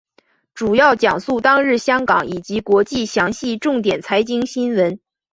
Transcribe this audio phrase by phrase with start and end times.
[0.55, 4.99] 主要讲述当日香港以及国际详细重点财经新闻。